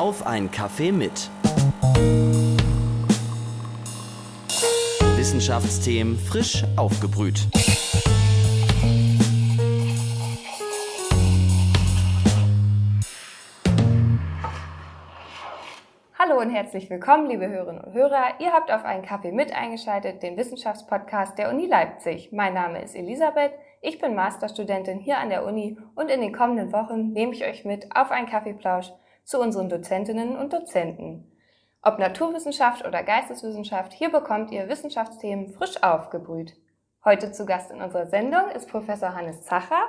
[0.00, 1.28] Auf ein Kaffee mit.
[5.14, 7.46] Wissenschaftsthemen frisch aufgebrüht.
[16.18, 18.36] Hallo und herzlich willkommen, liebe Hörerinnen und Hörer.
[18.38, 22.32] Ihr habt auf einen Kaffee mit eingeschaltet, den Wissenschaftspodcast der Uni Leipzig.
[22.32, 26.72] Mein Name ist Elisabeth, ich bin Masterstudentin hier an der Uni und in den kommenden
[26.72, 28.92] Wochen nehme ich euch mit auf einen Kaffeeplausch
[29.30, 31.30] zu unseren Dozentinnen und Dozenten.
[31.82, 36.56] Ob Naturwissenschaft oder Geisteswissenschaft, hier bekommt ihr Wissenschaftsthemen frisch aufgebrüht.
[37.04, 39.84] Heute zu Gast in unserer Sendung ist Professor Hannes Zacher.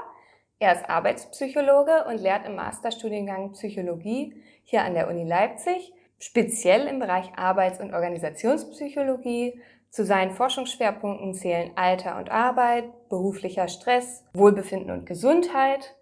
[0.60, 7.00] Er ist Arbeitspsychologe und lehrt im Masterstudiengang Psychologie hier an der Uni Leipzig speziell im
[7.00, 9.60] Bereich Arbeits- und Organisationspsychologie.
[9.90, 15.96] Zu seinen Forschungsschwerpunkten zählen Alter und Arbeit, beruflicher Stress, Wohlbefinden und Gesundheit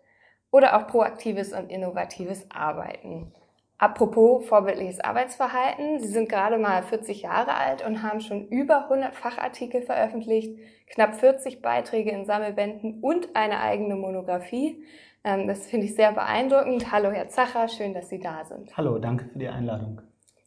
[0.51, 3.33] oder auch proaktives und innovatives Arbeiten.
[3.77, 9.15] Apropos vorbildliches Arbeitsverhalten, Sie sind gerade mal 40 Jahre alt und haben schon über 100
[9.15, 14.83] Fachartikel veröffentlicht, knapp 40 Beiträge in Sammelbänden und eine eigene Monographie.
[15.23, 16.91] Ähm, das finde ich sehr beeindruckend.
[16.91, 18.75] Hallo, Herr Zacher, schön, dass Sie da sind.
[18.75, 20.01] Hallo, danke für die Einladung.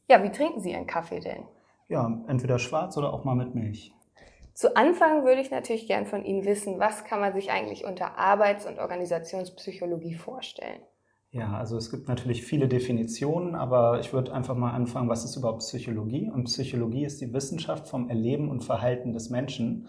[0.09, 1.45] Ja, wie trinken Sie Ihren Kaffee denn?
[1.89, 3.95] Ja, entweder schwarz oder auch mal mit Milch.
[4.55, 8.19] Zu Anfang würde ich natürlich gern von Ihnen wissen, was kann man sich eigentlich unter
[8.19, 10.81] Arbeits- und Organisationspsychologie vorstellen?
[11.31, 15.37] Ja, also es gibt natürlich viele Definitionen, aber ich würde einfach mal anfangen, was ist
[15.37, 16.31] überhaupt Psychologie?
[16.31, 19.89] Und Psychologie ist die Wissenschaft vom Erleben und Verhalten des Menschen.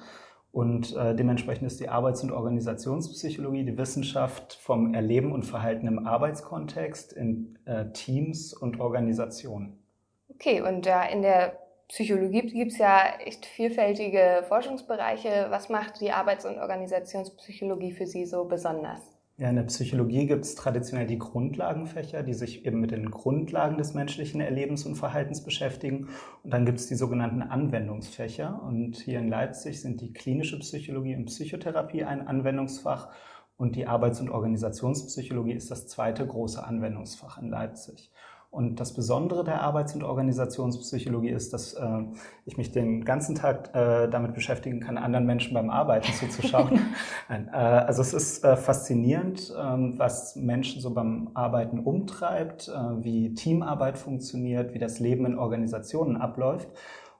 [0.53, 6.07] Und äh, dementsprechend ist die Arbeits- und Organisationspsychologie die Wissenschaft vom Erleben und Verhalten im
[6.07, 9.83] Arbeitskontext, in äh, Teams und Organisationen.
[10.29, 15.47] Okay, und äh, in der Psychologie gibt es ja echt vielfältige Forschungsbereiche.
[15.49, 19.13] Was macht die Arbeits- und Organisationspsychologie für Sie so besonders?
[19.37, 23.79] Ja, in der Psychologie gibt es traditionell die Grundlagenfächer, die sich eben mit den Grundlagen
[23.79, 26.09] des menschlichen Erlebens und Verhaltens beschäftigen.
[26.43, 28.61] Und dann gibt es die sogenannten Anwendungsfächer.
[28.61, 33.09] Und hier in Leipzig sind die klinische Psychologie und Psychotherapie ein Anwendungsfach.
[33.57, 38.11] Und die Arbeits- und Organisationspsychologie ist das zweite große Anwendungsfach in Leipzig.
[38.53, 42.03] Und das Besondere der Arbeits- und Organisationspsychologie ist, dass äh,
[42.45, 46.79] ich mich den ganzen Tag äh, damit beschäftigen kann, anderen Menschen beim Arbeiten zuzuschauen.
[47.29, 53.03] Nein, äh, also es ist äh, faszinierend, ähm, was Menschen so beim Arbeiten umtreibt, äh,
[53.03, 56.67] wie Teamarbeit funktioniert, wie das Leben in Organisationen abläuft.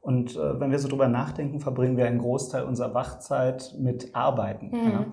[0.01, 4.67] Und äh, wenn wir so drüber nachdenken, verbringen wir einen Großteil unserer Wachzeit mit Arbeiten.
[4.67, 4.91] Mhm.
[4.91, 5.05] Ja?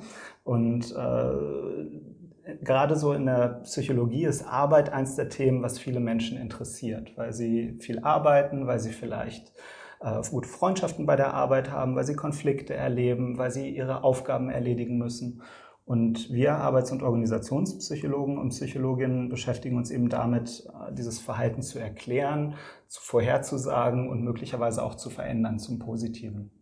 [0.45, 0.95] Und
[2.63, 7.33] gerade so in der Psychologie ist Arbeit eins der Themen, was viele Menschen interessiert, weil
[7.33, 9.53] sie viel arbeiten, weil sie vielleicht
[10.01, 14.51] äh, gute Freundschaften bei der Arbeit haben, weil sie Konflikte erleben, weil sie ihre Aufgaben
[14.51, 15.43] erledigen müssen.
[15.85, 21.79] Und wir Arbeits- und Organisationspsychologen und Psychologinnen beschäftigen uns eben damit, äh, dieses Verhalten zu
[21.79, 22.55] erklären,
[22.87, 26.60] zu vorherzusagen und möglicherweise auch zu verändern zum Positiven.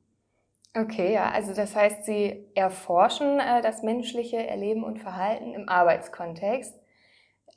[0.81, 6.75] Okay, ja, also das heißt, Sie erforschen äh, das menschliche Erleben und Verhalten im Arbeitskontext.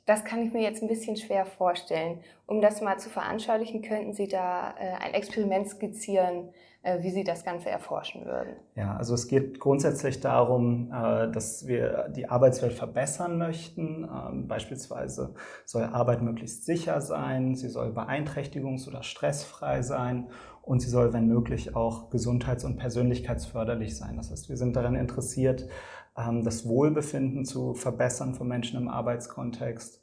[0.06, 2.18] Das kann ich mir jetzt ein bisschen schwer vorstellen.
[2.46, 6.48] Um das mal zu veranschaulichen, könnten Sie da äh, ein Experiment skizzieren,
[6.82, 8.56] äh, wie Sie das Ganze erforschen würden?
[8.74, 14.02] Ja, also es geht grundsätzlich darum, äh, dass wir die Arbeitswelt verbessern möchten.
[14.04, 20.28] Ähm, beispielsweise soll Arbeit möglichst sicher sein, sie soll beeinträchtigungs- oder stressfrei sein
[20.62, 24.16] und sie soll, wenn möglich, auch gesundheits- und persönlichkeitsförderlich sein.
[24.16, 25.68] Das heißt, wir sind daran interessiert,
[26.16, 30.01] ähm, das Wohlbefinden zu verbessern von Menschen im Arbeitskontext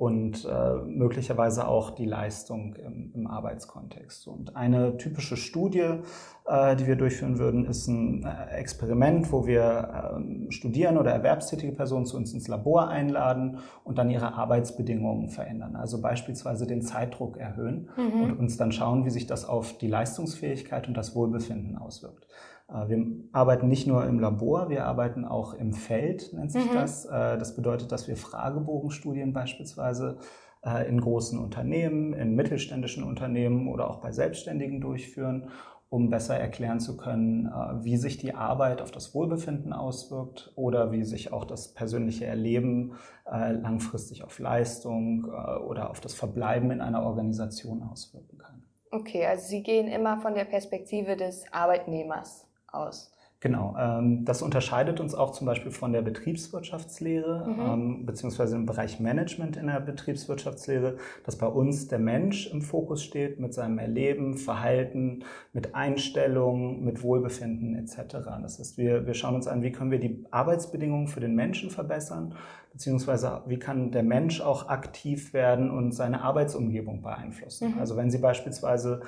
[0.00, 4.28] und äh, möglicherweise auch die Leistung im, im, Arbeitskontext.
[4.28, 6.00] Und eine typische Studie,
[6.46, 11.72] äh, die wir durchführen würden, ist ein äh, Experiment, wo wir ähm, Studierende oder erwerbstätige
[11.72, 15.76] Personen zu uns ins Labor einladen und dann ihre Arbeitsbedingungen verändern.
[15.76, 18.22] Also beispielsweise den Zeitdruck erhöhen mhm.
[18.22, 22.26] und uns dann schauen, wie sich das auf die Leistungsfähigkeit und das Wohlbefinden auswirkt.
[22.70, 26.74] Äh, wir arbeiten nicht nur im Labor, wir arbeiten auch im Feld, nennt sich mhm.
[26.74, 27.04] das.
[27.04, 30.18] Äh, das bedeutet, dass wir Fragebogenstudien beispielsweise
[30.64, 35.50] äh, in großen Unternehmen, in mittelständischen Unternehmen oder auch bei Selbstständigen durchführen,
[35.88, 37.50] um besser erklären zu können,
[37.82, 42.92] wie sich die Arbeit auf das Wohlbefinden auswirkt oder wie sich auch das persönliche Erleben
[43.24, 48.62] langfristig auf Leistung oder auf das Verbleiben in einer Organisation auswirken kann.
[48.92, 53.12] Okay, also Sie gehen immer von der Perspektive des Arbeitnehmers aus.
[53.42, 57.60] Genau, ähm, das unterscheidet uns auch zum Beispiel von der Betriebswirtschaftslehre, mhm.
[57.60, 63.02] ähm, beziehungsweise im Bereich Management in der Betriebswirtschaftslehre, dass bei uns der Mensch im Fokus
[63.02, 65.24] steht mit seinem Erleben, Verhalten,
[65.54, 68.16] mit Einstellungen, mit Wohlbefinden etc.
[68.42, 71.70] Das heißt, wir, wir schauen uns an, wie können wir die Arbeitsbedingungen für den Menschen
[71.70, 72.34] verbessern,
[72.74, 77.72] beziehungsweise wie kann der Mensch auch aktiv werden und seine Arbeitsumgebung beeinflussen.
[77.72, 77.78] Mhm.
[77.78, 79.00] Also wenn Sie beispielsweise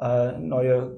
[0.00, 0.92] neue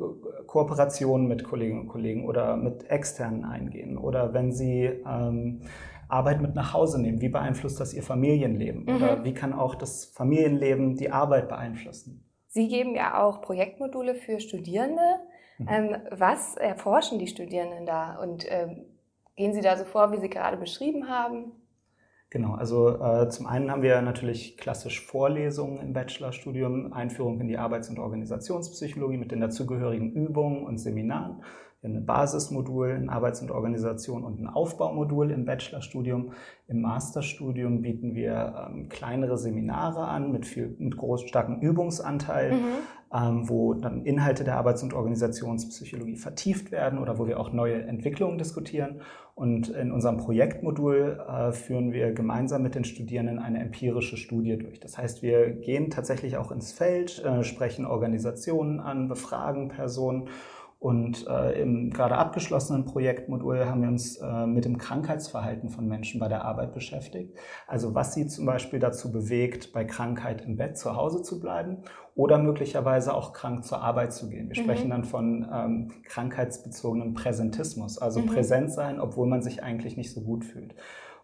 [0.47, 5.63] Kooperationen mit Kolleginnen und Kollegen oder mit externen eingehen oder wenn sie ähm,
[6.11, 8.97] Arbeit mit nach Hause nehmen, wie beeinflusst das ihr Familienleben mhm.
[8.97, 12.25] oder wie kann auch das Familienleben die Arbeit beeinflussen?
[12.49, 15.21] Sie geben ja auch Projektmodule für Studierende.
[15.59, 15.69] Mhm.
[15.71, 18.87] Ähm, was erforschen die Studierenden da und ähm,
[19.37, 21.53] gehen Sie da so vor, wie Sie gerade beschrieben haben?
[22.31, 27.59] Genau, also äh, zum einen haben wir natürlich klassisch Vorlesungen im Bachelorstudium, Einführung in die
[27.59, 31.43] Arbeits- und Organisationspsychologie mit den dazugehörigen Übungen und Seminaren.
[31.81, 36.33] Wir haben ein Basismodul in Arbeits- und Organisation und ein Aufbaumodul im Bachelorstudium.
[36.69, 42.65] Im Masterstudium bieten wir ähm, kleinere Seminare an mit, viel, mit groß, starkem Übungsanteil, mhm.
[43.13, 47.83] Ähm, wo dann Inhalte der Arbeits- und Organisationspsychologie vertieft werden oder wo wir auch neue
[47.83, 49.01] Entwicklungen diskutieren.
[49.35, 54.81] Und in unserem Projektmodul äh, führen wir gemeinsam mit den Studierenden eine empirische Studie durch.
[54.81, 60.29] Das heißt, wir gehen tatsächlich auch ins Feld, äh, sprechen Organisationen an, befragen Personen
[60.81, 66.19] und äh, im gerade abgeschlossenen Projektmodul haben wir uns äh, mit dem Krankheitsverhalten von Menschen
[66.19, 67.37] bei der Arbeit beschäftigt.
[67.67, 71.83] Also was sie zum Beispiel dazu bewegt, bei Krankheit im Bett zu Hause zu bleiben
[72.15, 74.49] oder möglicherweise auch krank zur Arbeit zu gehen.
[74.49, 74.65] Wir mhm.
[74.65, 78.27] sprechen dann von ähm, krankheitsbezogenem Präsentismus, also mhm.
[78.27, 80.75] präsent sein, obwohl man sich eigentlich nicht so gut fühlt.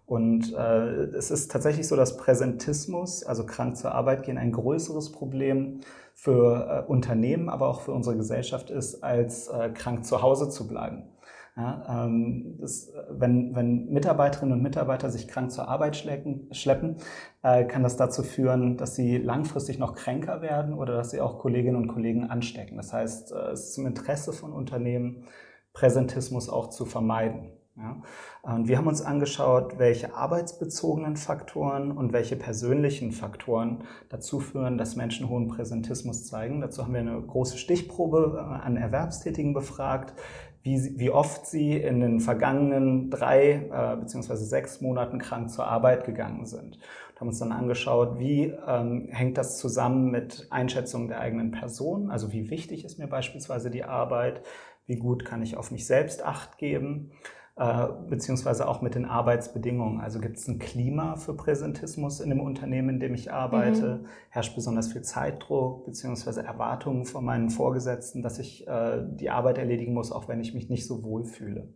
[0.06, 5.11] Und äh, es ist tatsächlich so, dass Präsentismus, also krank zur Arbeit gehen, ein größeres
[5.11, 5.81] Problem
[6.14, 10.69] für äh, Unternehmen, aber auch für unsere Gesellschaft ist, als äh, krank zu Hause zu
[10.69, 11.08] bleiben.
[11.56, 16.97] Ja, ähm, das, wenn, wenn Mitarbeiterinnen und Mitarbeiter sich krank zur Arbeit schleppen, schleppen
[17.43, 21.38] äh, kann das dazu führen, dass sie langfristig noch kränker werden oder dass sie auch
[21.38, 22.76] Kolleginnen und Kollegen anstecken.
[22.76, 25.25] Das heißt, äh, es ist im Interesse von Unternehmen,
[25.73, 27.56] Präsentismus auch zu vermeiden.
[27.76, 28.00] Ja?
[28.43, 34.96] Und wir haben uns angeschaut, welche arbeitsbezogenen Faktoren und welche persönlichen Faktoren dazu führen, dass
[34.96, 36.61] Menschen hohen Präsentismus zeigen.
[36.61, 40.14] Dazu haben wir eine große Stichprobe äh, an Erwerbstätigen befragt,
[40.62, 46.05] wie, wie oft sie in den vergangenen drei äh, beziehungsweise sechs Monaten krank zur Arbeit
[46.05, 46.78] gegangen sind.
[47.11, 52.11] Und haben uns dann angeschaut, wie ähm, hängt das zusammen mit Einschätzung der eigenen Person,
[52.11, 54.43] also wie wichtig ist mir beispielsweise die Arbeit,
[54.87, 57.12] wie gut kann ich auf mich selbst acht geben
[57.58, 60.00] äh, beziehungsweise auch mit den Arbeitsbedingungen.
[60.00, 64.03] Also gibt es ein Klima für Präsentismus in dem Unternehmen, in dem ich arbeite?
[64.03, 64.06] Mhm.
[64.29, 69.94] Herrscht besonders viel Zeitdruck beziehungsweise Erwartungen von meinen Vorgesetzten, dass ich äh, die Arbeit erledigen
[69.94, 71.73] muss, auch wenn ich mich nicht so wohl fühle?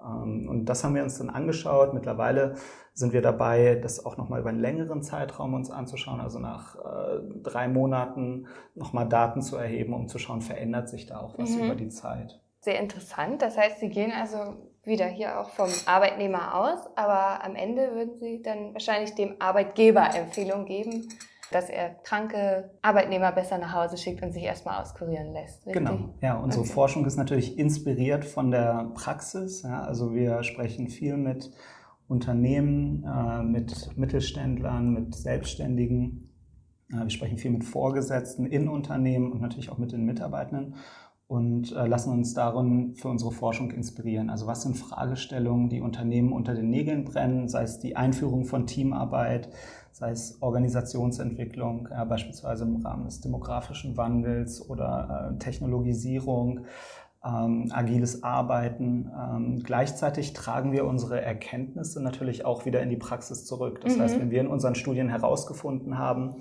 [0.00, 1.92] Ähm, und das haben wir uns dann angeschaut.
[1.92, 2.54] Mittlerweile
[2.92, 7.18] sind wir dabei, das auch nochmal über einen längeren Zeitraum uns anzuschauen, also nach äh,
[7.42, 8.46] drei Monaten
[8.76, 11.64] nochmal Daten zu erheben, um zu schauen, verändert sich da auch was mhm.
[11.64, 12.40] über die Zeit.
[12.60, 13.42] Sehr interessant.
[13.42, 18.18] Das heißt, Sie gehen also wieder hier auch vom Arbeitnehmer aus, aber am Ende würden
[18.18, 21.08] Sie dann wahrscheinlich dem Arbeitgeber Empfehlung geben,
[21.50, 25.66] dass er kranke Arbeitnehmer besser nach Hause schickt und sich erstmal auskurieren lässt.
[25.66, 25.84] Richtig?
[25.84, 26.72] Genau, ja, unsere okay.
[26.72, 29.62] Forschung ist natürlich inspiriert von der Praxis.
[29.62, 31.50] Ja, also wir sprechen viel mit
[32.08, 36.32] Unternehmen, äh, mit Mittelständlern, mit Selbstständigen.
[36.90, 40.76] Äh, wir sprechen viel mit Vorgesetzten in Unternehmen und natürlich auch mit den Mitarbeitenden
[41.28, 44.30] und äh, lassen uns darin für unsere Forschung inspirieren.
[44.30, 48.66] Also was sind Fragestellungen, die Unternehmen unter den Nägeln brennen, sei es die Einführung von
[48.66, 49.48] Teamarbeit,
[49.90, 56.66] sei es Organisationsentwicklung, äh, beispielsweise im Rahmen des demografischen Wandels oder äh, Technologisierung,
[57.24, 59.10] ähm, agiles Arbeiten.
[59.18, 63.80] Ähm, gleichzeitig tragen wir unsere Erkenntnisse natürlich auch wieder in die Praxis zurück.
[63.80, 64.02] Das mhm.
[64.02, 66.36] heißt, wenn wir in unseren Studien herausgefunden haben,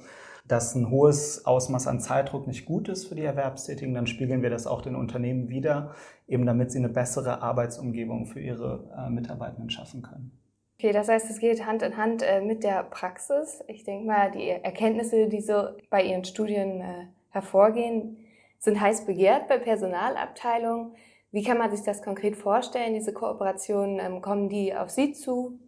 [0.47, 4.49] dass ein hohes Ausmaß an Zeitdruck nicht gut ist für die Erwerbstätigen, dann spiegeln wir
[4.49, 5.95] das auch den Unternehmen wieder,
[6.27, 10.31] eben damit sie eine bessere Arbeitsumgebung für ihre äh, Mitarbeitenden schaffen können.
[10.77, 13.63] Okay, das heißt, es geht Hand in Hand äh, mit der Praxis.
[13.67, 18.17] Ich denke mal, die Erkenntnisse, die so bei Ihren Studien äh, hervorgehen,
[18.59, 20.91] sind heiß begehrt bei Personalabteilungen.
[21.31, 23.99] Wie kann man sich das konkret vorstellen, diese Kooperationen?
[23.99, 25.59] Ähm, kommen die auf Sie zu?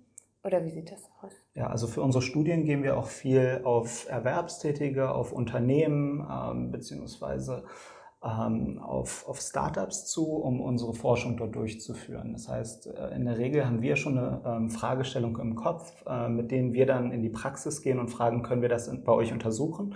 [0.44, 1.34] Oder wie sieht das aus?
[1.58, 7.64] Ja, also für unsere Studien gehen wir auch viel auf Erwerbstätige, auf Unternehmen ähm, beziehungsweise
[8.24, 12.34] ähm, auf, auf Startups zu, um unsere Forschung dort durchzuführen.
[12.34, 16.30] Das heißt, äh, in der Regel haben wir schon eine ähm, Fragestellung im Kopf, äh,
[16.30, 19.34] mit denen wir dann in die Praxis gehen und fragen, können wir das bei euch
[19.34, 19.96] untersuchen?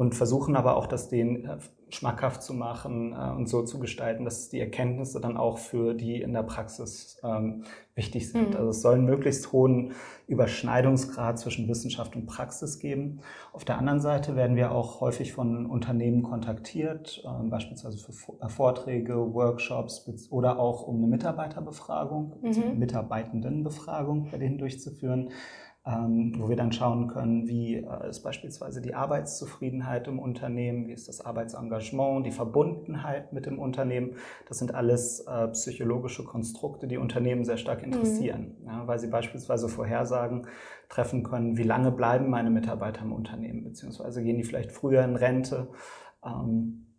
[0.00, 1.58] Und versuchen aber auch, das denen äh,
[1.90, 6.22] schmackhaft zu machen äh, und so zu gestalten, dass die Erkenntnisse dann auch für die
[6.22, 7.64] in der Praxis ähm,
[7.94, 8.52] wichtig sind.
[8.52, 8.56] Mhm.
[8.56, 9.92] Also es soll einen möglichst hohen
[10.26, 13.20] Überschneidungsgrad zwischen Wissenschaft und Praxis geben.
[13.52, 18.48] Auf der anderen Seite werden wir auch häufig von Unternehmen kontaktiert, äh, beispielsweise für äh,
[18.48, 22.78] Vorträge, Workshops oder auch um eine Mitarbeiterbefragung, mhm.
[22.78, 25.28] Mitarbeitendenbefragung bei denen durchzuführen
[25.90, 30.92] ähm, wo wir dann schauen können, wie äh, ist beispielsweise die Arbeitszufriedenheit im Unternehmen, wie
[30.92, 34.16] ist das Arbeitsengagement, die Verbundenheit mit dem Unternehmen.
[34.48, 38.66] Das sind alles äh, psychologische Konstrukte, die Unternehmen sehr stark interessieren, mhm.
[38.66, 40.46] ja, weil sie beispielsweise Vorhersagen
[40.88, 45.16] treffen können, wie lange bleiben meine Mitarbeiter im Unternehmen, beziehungsweise gehen die vielleicht früher in
[45.16, 45.68] Rente.
[46.24, 46.89] Ähm,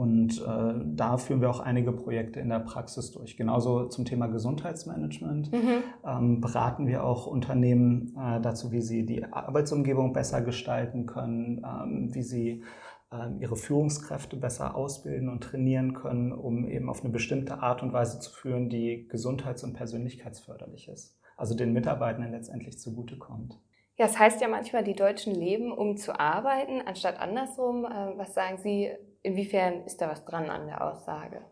[0.00, 3.36] und äh, da führen wir auch einige Projekte in der Praxis durch.
[3.36, 5.82] Genauso zum Thema Gesundheitsmanagement mhm.
[6.06, 12.14] ähm, beraten wir auch Unternehmen äh, dazu, wie sie die Arbeitsumgebung besser gestalten können, ähm,
[12.14, 12.64] wie sie
[13.12, 17.92] ähm, ihre Führungskräfte besser ausbilden und trainieren können, um eben auf eine bestimmte Art und
[17.92, 21.20] Weise zu führen, die gesundheits- und persönlichkeitsförderlich ist.
[21.36, 23.60] Also den Mitarbeitenden letztendlich zugutekommt.
[24.00, 27.84] Ja, es heißt ja manchmal, die Deutschen leben, um zu arbeiten, anstatt andersrum.
[27.84, 28.88] Äh, was sagen Sie,
[29.22, 31.42] inwiefern ist da was dran an der Aussage?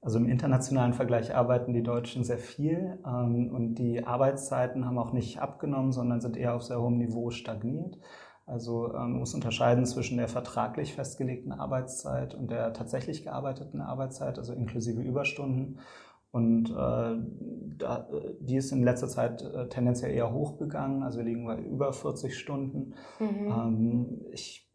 [0.00, 5.12] Also im internationalen Vergleich arbeiten die Deutschen sehr viel ähm, und die Arbeitszeiten haben auch
[5.12, 7.98] nicht abgenommen, sondern sind eher auf sehr hohem Niveau stagniert.
[8.46, 14.38] Also ähm, man muss unterscheiden zwischen der vertraglich festgelegten Arbeitszeit und der tatsächlich gearbeiteten Arbeitszeit,
[14.38, 15.80] also inklusive Überstunden.
[16.30, 17.16] Und äh,
[18.40, 21.02] die ist in letzter Zeit äh, tendenziell eher hochgegangen.
[21.02, 22.94] Also wir liegen bei über 40 Stunden.
[23.18, 23.48] Mhm.
[23.48, 24.66] Ähm, ich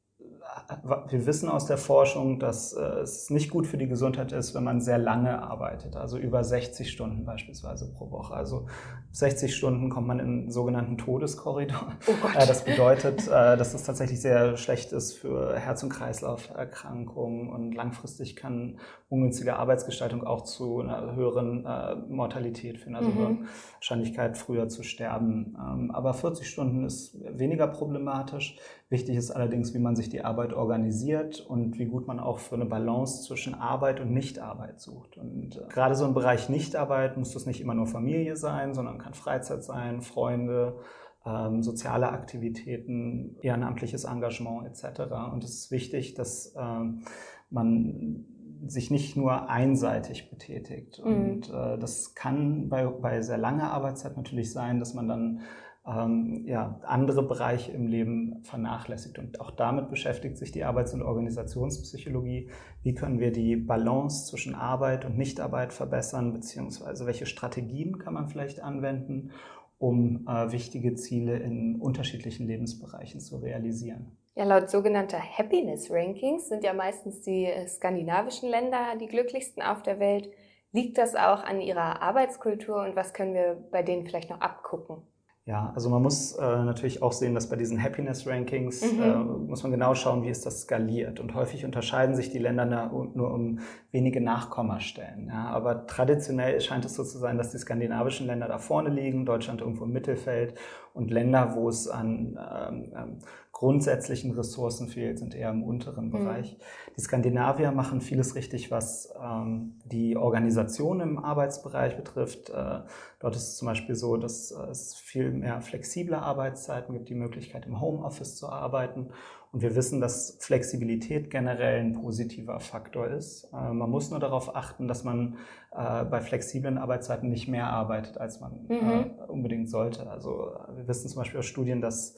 [1.08, 4.63] wir wissen aus der Forschung, dass äh, es nicht gut für die Gesundheit ist, wenn
[4.63, 8.34] man sehr lange arbeitet, also über 60 Stunden beispielsweise pro Woche.
[8.34, 8.67] Also
[9.12, 11.93] 60 Stunden kommt man in einen sogenannten Todeskorridor.
[12.08, 17.50] Oh äh, das bedeutet, äh, dass es tatsächlich sehr schlecht ist für Herz- und Kreislauferkrankungen
[17.50, 18.79] und langfristig kann
[19.12, 21.68] ungünstige Arbeitsgestaltung auch zu einer höheren
[22.08, 23.46] Mortalität führen, also mhm.
[23.75, 25.58] Wahrscheinlichkeit früher zu sterben.
[25.60, 28.58] Ähm, aber 40 Stunden ist weniger problematisch.
[28.89, 32.56] Wichtig ist allerdings, wie man sich die Arbeit organisiert und wie gut man auch für
[32.56, 35.18] eine Balance zwischen Arbeit und Nichtarbeit sucht.
[35.18, 38.98] Und äh, gerade so im Bereich Nichtarbeit muss das nicht immer nur Familie sein, sondern
[38.98, 40.80] kann Freizeit sein, Freunde,
[41.25, 45.01] ähm, soziale Aktivitäten, ehrenamtliches Engagement etc.
[45.32, 47.03] Und es ist wichtig, dass ähm,
[47.50, 48.25] man
[48.65, 51.01] sich nicht nur einseitig betätigt.
[51.03, 51.13] Mhm.
[51.13, 55.41] Und äh, das kann bei, bei sehr langer Arbeitszeit natürlich sein, dass man dann
[55.86, 59.18] ähm, ja, andere Bereiche im Leben vernachlässigt.
[59.18, 62.50] Und auch damit beschäftigt sich die Arbeits- und Organisationspsychologie.
[62.84, 68.27] Wie können wir die Balance zwischen Arbeit und Nichtarbeit verbessern, beziehungsweise welche Strategien kann man
[68.27, 69.32] vielleicht anwenden,
[69.80, 74.12] um äh, wichtige Ziele in unterschiedlichen Lebensbereichen zu realisieren.
[74.36, 79.84] Ja, laut sogenannter Happiness Rankings sind ja meistens die äh, skandinavischen Länder die glücklichsten auf
[79.84, 80.32] der Welt.
[80.72, 85.02] Liegt das auch an ihrer Arbeitskultur und was können wir bei denen vielleicht noch abgucken?
[85.46, 89.02] Ja, also man muss äh, natürlich auch sehen, dass bei diesen Happiness-Rankings mhm.
[89.02, 91.20] äh, muss man genau schauen, wie ist das skaliert.
[91.20, 93.60] Und häufig unterscheiden sich die Länder nur um
[93.92, 95.28] wenige Nachkommastellen.
[95.28, 95.48] Ja.
[95.48, 99.62] Aber traditionell scheint es so zu sein, dass die skandinavischen Länder da vorne liegen, Deutschland
[99.62, 100.54] irgendwo im Mittelfeld
[100.94, 103.20] und Länder, wo es an ähm, ähm
[103.62, 106.12] grundsätzlichen Ressourcen fehlt, sind eher im unteren mhm.
[106.12, 106.58] Bereich.
[106.98, 112.50] Die Skandinavier machen vieles richtig, was ähm, die Organisation im Arbeitsbereich betrifft.
[112.50, 112.80] Äh,
[113.20, 117.13] dort ist es zum Beispiel so, dass äh, es viel mehr flexible Arbeitszeiten gibt, die
[117.13, 119.12] Möglichkeit im Homeoffice zu arbeiten.
[119.51, 123.48] Und wir wissen, dass Flexibilität generell ein positiver Faktor ist.
[123.53, 125.38] Äh, man muss nur darauf achten, dass man
[125.72, 128.72] äh, bei flexiblen Arbeitszeiten nicht mehr arbeitet, als man mhm.
[128.72, 130.10] äh, unbedingt sollte.
[130.10, 132.15] Also wir wissen zum Beispiel aus Studien, dass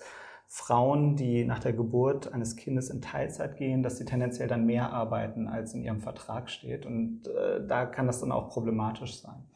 [0.56, 4.94] Frauen, die nach der Geburt eines Kindes in Teilzeit gehen, dass sie tendenziell dann mehr
[4.94, 6.86] arbeiten, als in ihrem Vertrag steht.
[6.86, 9.48] Und äh, da kann das dann auch problematisch sein.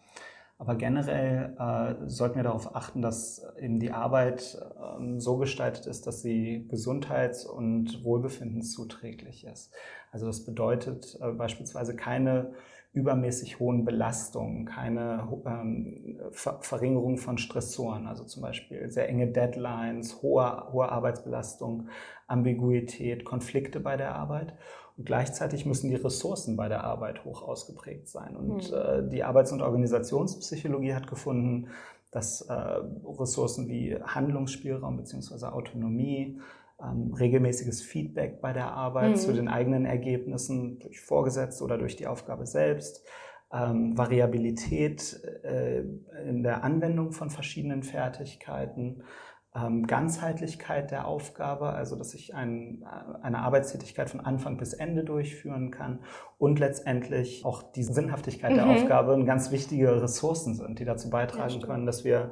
[0.57, 4.57] Aber generell äh, sollten wir darauf achten, dass eben die Arbeit
[4.97, 9.71] ähm, so gestaltet ist, dass sie gesundheits- und wohlbefindенszuträglich ist.
[10.11, 12.55] Also das bedeutet äh, beispielsweise keine
[12.93, 20.21] übermäßig hohen Belastungen, keine ähm, Ver Verringerung von Stressoren, also zum Beispiel sehr enge Deadlines,
[20.21, 21.89] hohe, hohe Arbeitsbelastung,
[22.27, 24.55] Ambiguität, Konflikte bei der Arbeit.
[24.97, 28.35] Und gleichzeitig müssen die Ressourcen bei der Arbeit hoch ausgeprägt sein.
[28.35, 28.77] Und mhm.
[28.77, 31.67] äh, die Arbeits- und Organisationspsychologie hat gefunden,
[32.11, 35.45] dass äh, Ressourcen wie Handlungsspielraum bzw.
[35.47, 36.39] Autonomie,
[36.81, 39.15] ähm, regelmäßiges Feedback bei der Arbeit mhm.
[39.15, 43.05] zu den eigenen Ergebnissen durch Vorgesetzte oder durch die Aufgabe selbst,
[43.51, 45.79] ähm, Variabilität äh,
[46.27, 49.03] in der Anwendung von verschiedenen Fertigkeiten,
[49.55, 55.03] ähm, Ganzheitlichkeit der Aufgabe, also dass ich ein, äh, eine Arbeitstätigkeit von Anfang bis Ende
[55.03, 55.99] durchführen kann
[56.37, 58.55] und letztendlich auch die Sinnhaftigkeit mhm.
[58.55, 62.31] der Aufgabe ganz wichtige Ressourcen sind, die dazu beitragen ja, können, dass wir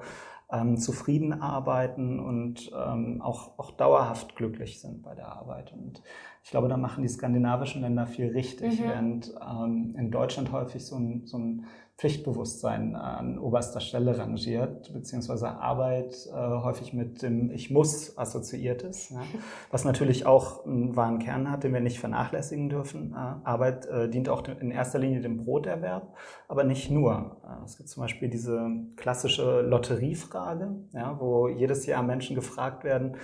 [0.52, 5.74] ähm, zufrieden arbeiten und ähm, auch, auch dauerhaft glücklich sind bei der Arbeit.
[5.74, 6.02] Und
[6.44, 8.84] ich glaube, da machen die skandinavischen Länder viel richtig, mhm.
[8.84, 11.66] während ähm, in Deutschland häufig so ein, so ein
[11.98, 19.12] Pflichtbewusstsein an oberster Stelle rangiert, beziehungsweise Arbeit äh, häufig mit dem Ich muss assoziiert ist,
[19.12, 19.22] ja,
[19.72, 23.14] was natürlich auch einen wahren Kern hat, den wir nicht vernachlässigen dürfen.
[23.14, 26.18] Äh, Arbeit äh, dient auch in erster Linie dem Broterwerb,
[26.50, 27.38] aber nicht nur.
[27.46, 33.16] Äh, es gibt zum Beispiel diese klassische Lotteriefrage, ja, wo jedes Jahr Menschen gefragt werden,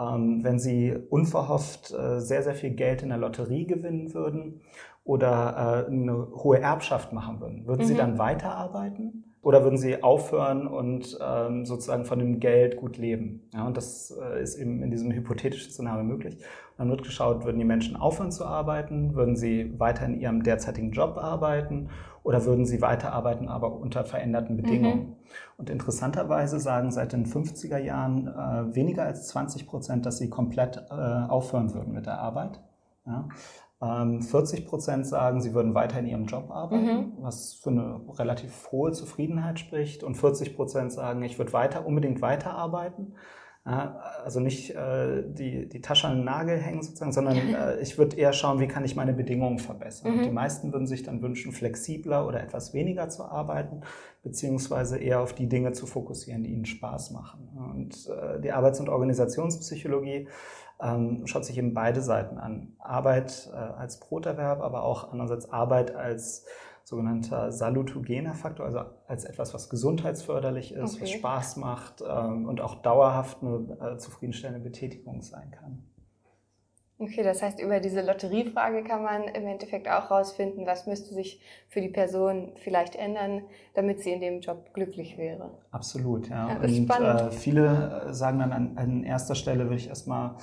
[0.00, 4.62] ähm, wenn sie unverhofft äh, sehr, sehr viel Geld in der Lotterie gewinnen würden
[5.04, 7.86] oder äh, eine hohe Erbschaft machen würden, würden mhm.
[7.86, 9.24] Sie dann weiterarbeiten?
[9.44, 13.42] Oder würden Sie aufhören und ähm, sozusagen von dem Geld gut leben?
[13.52, 16.36] Ja, und das äh, ist eben in diesem hypothetischen Szenario möglich.
[16.36, 19.14] Und dann wird geschaut, würden die Menschen aufhören zu arbeiten?
[19.14, 21.90] Würden sie weiter in ihrem derzeitigen Job arbeiten?
[22.22, 25.00] Oder würden sie weiterarbeiten, aber unter veränderten Bedingungen?
[25.00, 25.16] Mhm.
[25.58, 30.86] Und interessanterweise sagen seit den 50er Jahren äh, weniger als 20 Prozent, dass sie komplett
[30.90, 32.60] äh, aufhören würden mit der Arbeit.
[33.06, 33.28] Ja?
[33.80, 37.12] 40 ähm, Prozent sagen, sie würden weiter in ihrem Job arbeiten, mhm.
[37.18, 40.02] was für eine relativ hohe Zufriedenheit spricht.
[40.02, 43.14] Und 40 Prozent sagen, ich würde weiter, unbedingt weiterarbeiten.
[43.66, 48.16] Also nicht äh, die, die Tasche an den Nagel hängen sozusagen, sondern äh, ich würde
[48.16, 50.18] eher schauen, wie kann ich meine Bedingungen verbessern.
[50.18, 50.22] Mhm.
[50.24, 53.80] Die meisten würden sich dann wünschen, flexibler oder etwas weniger zu arbeiten,
[54.22, 57.48] beziehungsweise eher auf die Dinge zu fokussieren, die ihnen Spaß machen.
[57.72, 60.28] Und äh, die Arbeits- und Organisationspsychologie
[60.82, 62.74] ähm, schaut sich eben beide Seiten an.
[62.78, 66.44] Arbeit äh, als Broterwerb, aber auch andererseits Arbeit als
[66.84, 71.02] sogenannter salutogener Faktor, also als etwas, was gesundheitsförderlich ist, okay.
[71.02, 75.82] was Spaß macht ähm, und auch dauerhaft eine äh, zufriedenstellende Betätigung sein kann.
[76.98, 81.40] Okay, das heißt, über diese Lotteriefrage kann man im Endeffekt auch herausfinden, was müsste sich
[81.68, 83.42] für die Person vielleicht ändern,
[83.74, 85.50] damit sie in dem Job glücklich wäre.
[85.72, 86.50] Absolut, ja.
[86.50, 90.36] ja und äh, viele äh, sagen dann an, an erster Stelle, würde ich erstmal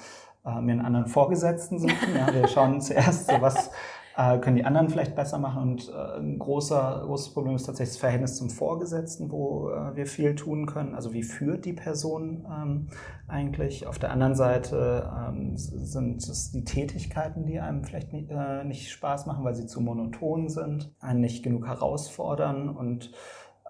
[0.45, 2.15] äh, mir einen anderen Vorgesetzten suchen.
[2.15, 3.71] Ja, wir schauen zuerst, so was
[4.17, 5.61] äh, können die anderen vielleicht besser machen.
[5.61, 10.05] Und äh, ein großer, großes Problem ist tatsächlich das Verhältnis zum Vorgesetzten, wo äh, wir
[10.05, 10.95] viel tun können.
[10.95, 12.87] Also wie führt die Person ähm,
[13.27, 13.87] eigentlich?
[13.87, 18.29] Auf der anderen Seite ähm, sind es die Tätigkeiten, die einem vielleicht nicht,
[18.65, 23.11] nicht Spaß machen, weil sie zu monoton sind, einen nicht genug herausfordern und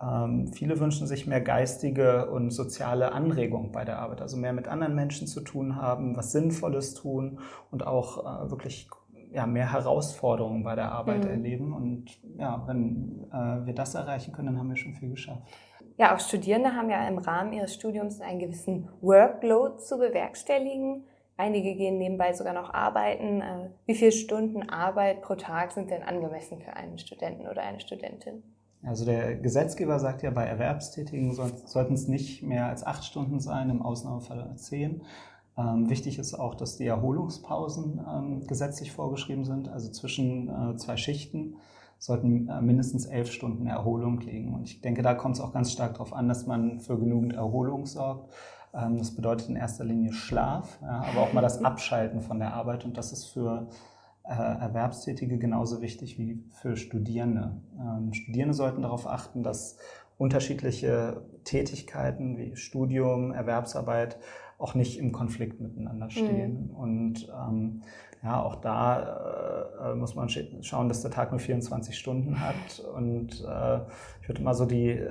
[0.01, 4.67] ähm, viele wünschen sich mehr geistige und soziale Anregung bei der Arbeit, also mehr mit
[4.67, 7.39] anderen Menschen zu tun haben, was Sinnvolles tun
[7.69, 8.89] und auch wirklich
[9.31, 11.31] ja, mehr Herausforderungen bei der Arbeit mhm.
[11.31, 11.73] erleben.
[11.73, 15.43] Und ja, wenn äh, wir das erreichen können, dann haben wir schon viel geschafft.
[15.97, 21.05] Ja, auch Studierende haben ja im Rahmen ihres Studiums einen gewissen Workload zu bewerkstelligen.
[21.37, 23.41] Einige gehen nebenbei sogar noch arbeiten.
[23.41, 27.79] Äh, wie viele Stunden Arbeit pro Tag sind denn angemessen für einen Studenten oder eine
[27.79, 28.43] Studentin?
[28.83, 33.69] Also der Gesetzgeber sagt ja, bei Erwerbstätigen sollten es nicht mehr als acht Stunden sein,
[33.69, 35.03] im Ausnahmefall zehn.
[35.57, 39.69] Ähm, wichtig ist auch, dass die Erholungspausen ähm, gesetzlich vorgeschrieben sind.
[39.69, 41.57] Also zwischen äh, zwei Schichten
[41.97, 44.53] sollten äh, mindestens elf Stunden Erholung liegen.
[44.53, 47.33] Und ich denke, da kommt es auch ganz stark darauf an, dass man für genügend
[47.33, 48.31] Erholung sorgt.
[48.73, 52.53] Ähm, das bedeutet in erster Linie Schlaf, ja, aber auch mal das Abschalten von der
[52.53, 52.85] Arbeit.
[52.85, 53.67] Und das ist für
[54.23, 57.61] äh, Erwerbstätige genauso wichtig wie für Studierende.
[57.79, 59.77] Ähm, Studierende sollten darauf achten, dass
[60.17, 64.17] unterschiedliche Tätigkeiten wie Studium, Erwerbsarbeit
[64.61, 66.11] auch nicht im Konflikt miteinander mhm.
[66.11, 66.67] stehen.
[66.67, 66.75] Mhm.
[66.75, 67.81] Und ähm,
[68.23, 72.79] ja, auch da äh, muss man schauen, dass der Tag nur 24 Stunden hat.
[72.95, 73.79] Und äh,
[74.21, 75.09] ich würde mal so die äh,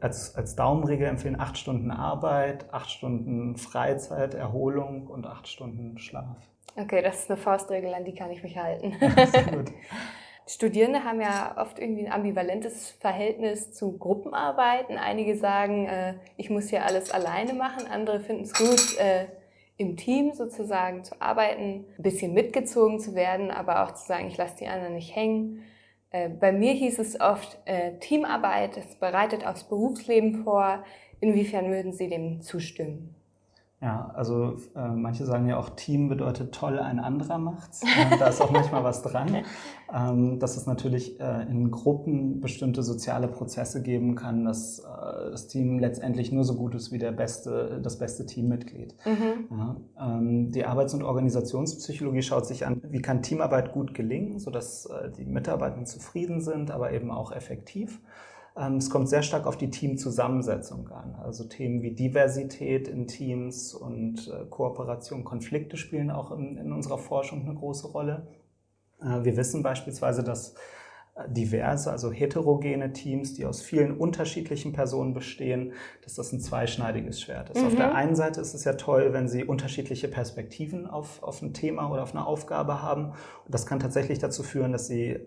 [0.00, 6.36] als, als Daumenregel empfehlen, acht Stunden Arbeit, acht Stunden Freizeit, Erholung und acht Stunden Schlaf.
[6.76, 8.92] Okay, das ist eine Faustregel, an die kann ich mich halten.
[9.50, 9.72] Gut.
[10.48, 14.96] Studierende haben ja oft irgendwie ein ambivalentes Verhältnis zu Gruppenarbeiten.
[14.96, 19.26] Einige sagen, äh, ich muss hier alles alleine machen, andere finden es gut, äh,
[19.76, 24.38] im Team sozusagen zu arbeiten, ein bisschen mitgezogen zu werden, aber auch zu sagen, ich
[24.38, 25.64] lasse die anderen nicht hängen.
[26.10, 30.82] Äh, bei mir hieß es oft, äh, Teamarbeit, es bereitet aufs Berufsleben vor.
[31.20, 33.17] Inwiefern würden Sie dem zustimmen?
[33.80, 37.82] Ja, also äh, manche sagen ja auch, Team bedeutet toll, ein anderer macht's.
[37.82, 39.44] Äh, da ist auch manchmal was dran,
[39.94, 45.46] ähm, dass es natürlich äh, in Gruppen bestimmte soziale Prozesse geben kann, dass äh, das
[45.46, 48.96] Team letztendlich nur so gut ist wie der beste, das beste Teammitglied.
[49.06, 49.56] Mhm.
[49.56, 54.86] Ja, ähm, die Arbeits- und Organisationspsychologie schaut sich an, wie kann Teamarbeit gut gelingen, sodass
[54.86, 58.00] äh, die Mitarbeiter zufrieden sind, aber eben auch effektiv.
[58.58, 61.14] Ähm, es kommt sehr stark auf die Teamzusammensetzung an.
[61.14, 66.98] Also Themen wie Diversität in Teams und äh, Kooperation, Konflikte spielen auch in, in unserer
[66.98, 68.26] Forschung eine große Rolle.
[69.00, 70.54] Äh, wir wissen beispielsweise, dass
[71.26, 75.72] diverse, also heterogene Teams, die aus vielen unterschiedlichen Personen bestehen,
[76.04, 77.60] dass das ein zweischneidiges Schwert ist.
[77.60, 77.66] Mhm.
[77.66, 81.54] Auf der einen Seite ist es ja toll, wenn sie unterschiedliche Perspektiven auf, auf ein
[81.54, 83.06] Thema oder auf eine Aufgabe haben.
[83.44, 85.22] Und das kann tatsächlich dazu führen, dass sie äh,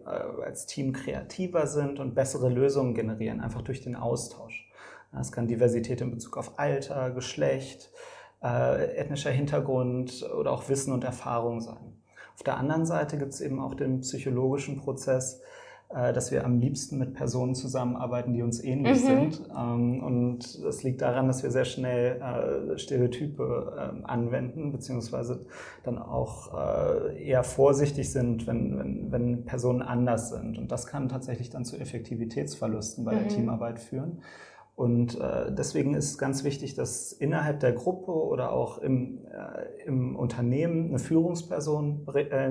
[0.45, 4.69] als Team kreativer sind und bessere Lösungen generieren, einfach durch den Austausch.
[5.19, 7.91] Es kann Diversität in Bezug auf Alter, Geschlecht,
[8.41, 12.01] äh, ethnischer Hintergrund oder auch Wissen und Erfahrung sein.
[12.33, 15.41] Auf der anderen Seite gibt es eben auch den psychologischen Prozess,
[15.93, 19.05] dass wir am liebsten mit Personen zusammenarbeiten, die uns ähnlich mhm.
[19.05, 19.41] sind.
[19.57, 25.45] Ähm, und das liegt daran, dass wir sehr schnell äh, Stereotype ähm, anwenden, beziehungsweise
[25.83, 30.57] dann auch äh, eher vorsichtig sind, wenn, wenn, wenn Personen anders sind.
[30.57, 33.19] Und das kann tatsächlich dann zu Effektivitätsverlusten bei mhm.
[33.19, 34.21] der Teamarbeit führen.
[34.73, 39.19] Und deswegen ist ganz wichtig, dass innerhalb der Gruppe oder auch im,
[39.85, 42.07] im Unternehmen eine Führungsperson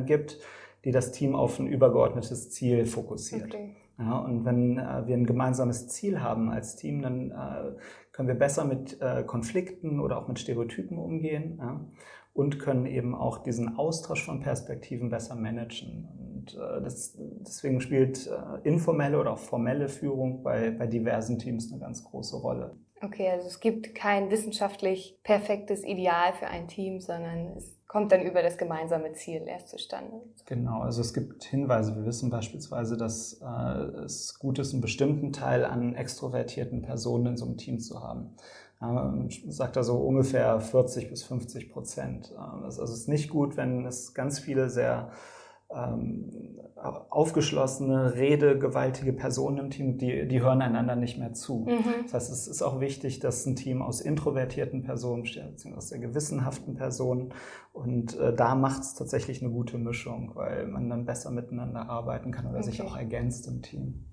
[0.06, 0.38] gibt,
[0.84, 3.46] die das Team auf ein übergeordnetes Ziel fokussiert.
[3.46, 3.76] Okay.
[3.98, 7.72] Ja, und wenn äh, wir ein gemeinsames Ziel haben als Team, dann äh,
[8.12, 11.84] können wir besser mit äh, Konflikten oder auch mit Stereotypen umgehen ja,
[12.32, 16.08] und können eben auch diesen Austausch von Perspektiven besser managen.
[16.18, 21.70] Und äh, das, deswegen spielt äh, informelle oder auch formelle Führung bei, bei diversen Teams
[21.70, 22.76] eine ganz große Rolle.
[23.02, 28.22] Okay, also es gibt kein wissenschaftlich perfektes Ideal für ein Team, sondern es kommt dann
[28.22, 30.20] über das gemeinsame Ziel erst zustande.
[30.44, 31.96] Genau, also es gibt Hinweise.
[31.96, 37.36] Wir wissen beispielsweise, dass äh, es gut ist, einen bestimmten Teil an extrovertierten Personen in
[37.36, 38.36] so einem Team zu haben.
[38.82, 42.32] Ähm, sagt er so ungefähr 40 bis 50 Prozent.
[42.36, 45.10] Ähm, also es ist nicht gut, wenn es ganz viele sehr
[45.74, 46.58] ähm,
[47.10, 51.66] aufgeschlossene, redegewaltige Personen im Team, die, die hören einander nicht mehr zu.
[51.68, 52.04] Mhm.
[52.04, 55.88] Das heißt, es ist auch wichtig, dass ein Team aus introvertierten Personen besteht, beziehungsweise aus
[55.90, 57.34] sehr gewissenhaften Personen.
[57.72, 62.32] Und äh, da macht es tatsächlich eine gute Mischung, weil man dann besser miteinander arbeiten
[62.32, 62.70] kann oder okay.
[62.70, 64.09] sich auch ergänzt im Team.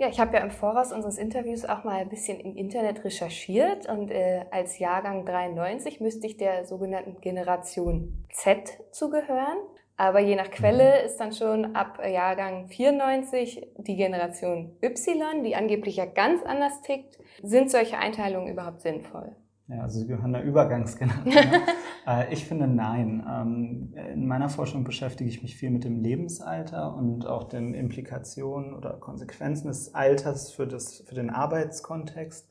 [0.00, 3.86] Ja, ich habe ja im Voraus unseres Interviews auch mal ein bisschen im Internet recherchiert
[3.86, 9.58] und äh, als Jahrgang 93 müsste ich der sogenannten Generation Z zugehören.
[9.98, 11.04] Aber je nach Quelle mhm.
[11.04, 17.18] ist dann schon ab Jahrgang 94 die Generation Y, die angeblich ja ganz anders tickt.
[17.42, 19.36] Sind solche Einteilungen überhaupt sinnvoll?
[19.70, 21.32] Ja, also Sie gehören der Übergangsgeneration.
[22.06, 23.24] äh, ich finde nein.
[23.28, 28.74] Ähm, in meiner Forschung beschäftige ich mich viel mit dem Lebensalter und auch den Implikationen
[28.74, 32.50] oder Konsequenzen des Alters für, das, für den Arbeitskontext.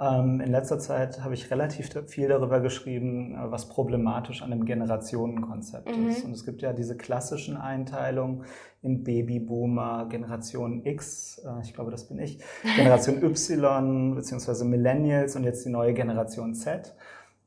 [0.00, 4.64] Ähm, in letzter Zeit habe ich relativ viel darüber geschrieben, äh, was problematisch an dem
[4.64, 6.08] Generationenkonzept mhm.
[6.08, 6.24] ist.
[6.24, 8.44] Und es gibt ja diese klassischen Einteilungen
[8.82, 12.38] in Babyboomer, Generation X, äh, ich glaube, das bin ich,
[12.76, 16.94] Generation Y, beziehungsweise Millennials und jetzt die neue Generation Z.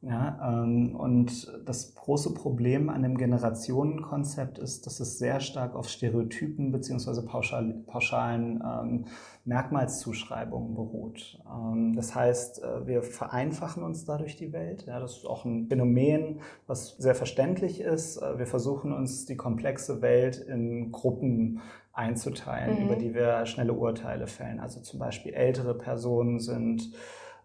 [0.03, 5.89] Ja, ähm, und das große Problem an dem Generationenkonzept ist, dass es sehr stark auf
[5.89, 9.05] Stereotypen beziehungsweise pauschal, pauschalen ähm,
[9.45, 11.39] Merkmalszuschreibungen beruht.
[11.47, 14.87] Ähm, das heißt, äh, wir vereinfachen uns dadurch die Welt.
[14.87, 18.17] Ja, das ist auch ein Phänomen, was sehr verständlich ist.
[18.17, 21.61] Äh, wir versuchen uns die komplexe Welt in Gruppen
[21.93, 22.85] einzuteilen, mhm.
[22.85, 24.59] über die wir schnelle Urteile fällen.
[24.59, 26.91] Also zum Beispiel ältere Personen sind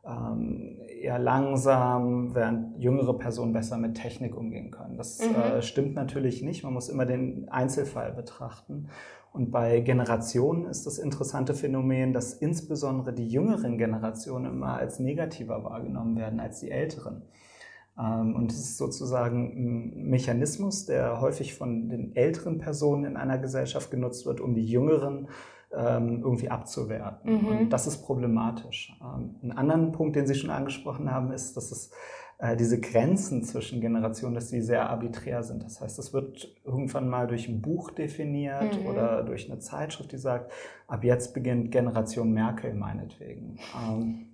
[0.06, 4.96] ähm, eher langsam, während jüngere Personen besser mit Technik umgehen können.
[4.96, 5.34] Das mhm.
[5.34, 6.64] äh, stimmt natürlich nicht.
[6.64, 8.88] Man muss immer den Einzelfall betrachten.
[9.32, 15.62] Und bei Generationen ist das interessante Phänomen, dass insbesondere die jüngeren Generationen immer als negativer
[15.62, 17.22] wahrgenommen werden als die älteren.
[17.98, 23.38] Ähm, und es ist sozusagen ein Mechanismus, der häufig von den älteren Personen in einer
[23.38, 25.28] Gesellschaft genutzt wird, um die jüngeren
[25.70, 27.42] irgendwie abzuwerten.
[27.42, 27.46] Mhm.
[27.48, 28.96] Und das ist problematisch.
[29.02, 31.90] Ähm, ein anderen Punkt, den Sie schon angesprochen haben, ist, dass es
[32.38, 35.64] äh, diese Grenzen zwischen Generationen, dass die sehr arbiträr sind.
[35.64, 38.86] Das heißt, es wird irgendwann mal durch ein Buch definiert mhm.
[38.86, 40.52] oder durch eine Zeitschrift, die sagt,
[40.86, 43.58] ab jetzt beginnt Generation Merkel meinetwegen.
[43.74, 44.26] Ähm,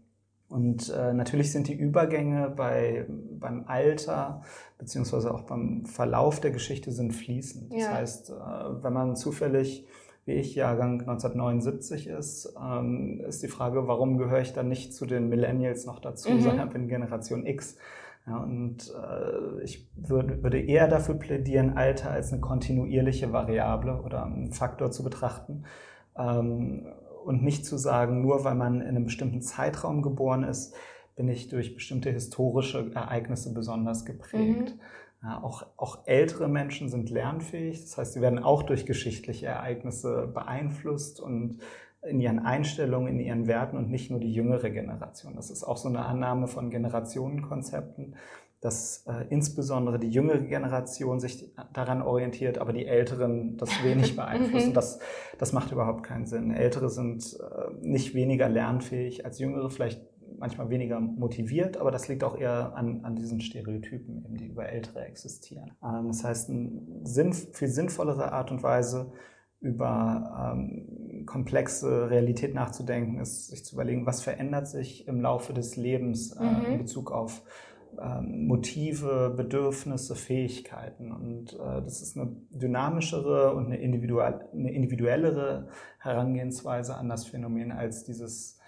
[0.48, 4.42] und äh, natürlich sind die Übergänge bei, beim Alter
[4.76, 7.72] beziehungsweise auch beim Verlauf der Geschichte sind fließend.
[7.72, 7.94] Das ja.
[7.94, 8.34] heißt, äh,
[8.82, 9.86] wenn man zufällig
[10.24, 15.04] wie ich Jahrgang 1979 ist, ähm, ist die Frage, warum gehöre ich dann nicht zu
[15.04, 16.40] den Millennials noch dazu, mhm.
[16.40, 17.76] sondern bin Generation X.
[18.26, 24.24] Ja, und äh, ich würd, würde eher dafür plädieren, Alter als eine kontinuierliche Variable oder
[24.24, 25.64] einen Faktor zu betrachten.
[26.16, 26.86] Ähm,
[27.24, 30.74] und nicht zu sagen, nur weil man in einem bestimmten Zeitraum geboren ist,
[31.16, 34.74] bin ich durch bestimmte historische Ereignisse besonders geprägt.
[34.76, 34.80] Mhm.
[35.22, 40.26] Ja, auch, auch ältere Menschen sind lernfähig, das heißt, sie werden auch durch geschichtliche Ereignisse
[40.26, 41.58] beeinflusst und
[42.02, 45.36] in ihren Einstellungen, in ihren Werten und nicht nur die jüngere Generation.
[45.36, 48.16] Das ist auch so eine Annahme von Generationenkonzepten,
[48.60, 54.74] dass äh, insbesondere die jüngere Generation sich daran orientiert, aber die Älteren das wenig beeinflussen.
[54.74, 54.98] das,
[55.38, 56.52] das macht überhaupt keinen Sinn.
[56.52, 60.00] Ältere sind äh, nicht weniger lernfähig als Jüngere, vielleicht
[60.42, 64.68] manchmal weniger motiviert, aber das liegt auch eher an, an diesen Stereotypen, eben, die über
[64.68, 65.70] Ältere existieren.
[65.82, 69.12] Ähm, das heißt, eine Sinn, viel sinnvollere Art und Weise,
[69.60, 75.76] über ähm, komplexe Realität nachzudenken, ist sich zu überlegen, was verändert sich im Laufe des
[75.76, 76.64] Lebens äh, mhm.
[76.72, 77.42] in Bezug auf
[78.00, 81.12] ähm, Motive, Bedürfnisse, Fähigkeiten.
[81.12, 85.68] Und äh, das ist eine dynamischere und eine, individuell, eine individuellere
[86.00, 88.58] Herangehensweise an das Phänomen als dieses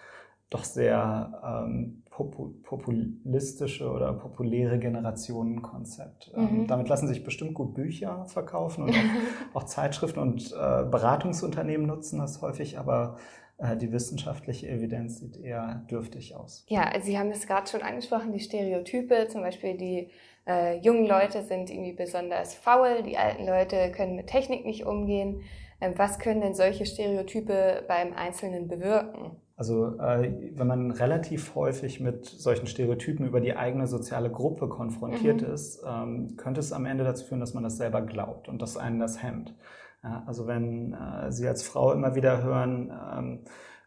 [0.51, 6.33] doch sehr ähm, populistische oder populäre Generationenkonzept.
[6.37, 6.67] Ähm, mhm.
[6.67, 12.21] damit lassen sich bestimmt gut Bücher verkaufen und auch, auch Zeitschriften und äh, Beratungsunternehmen nutzen
[12.21, 13.17] das häufig, aber
[13.59, 16.65] äh, die wissenschaftliche Evidenz sieht eher dürftig aus.
[16.69, 20.11] Ja, also Sie haben es gerade schon angesprochen, die Stereotype, zum Beispiel die
[20.47, 25.43] äh, jungen Leute sind irgendwie besonders faul, die alten Leute können mit Technik nicht umgehen.
[25.81, 29.37] Ähm, was können denn solche Stereotype beim Einzelnen bewirken?
[29.57, 35.43] Also äh, wenn man relativ häufig mit solchen Stereotypen über die eigene soziale Gruppe konfrontiert
[35.43, 35.53] mhm.
[35.53, 38.77] ist, ähm, könnte es am Ende dazu führen, dass man das selber glaubt und dass
[38.77, 39.55] einen das hemmt.
[40.03, 43.41] Ja, also wenn äh, Sie als Frau immer wieder hören, ähm,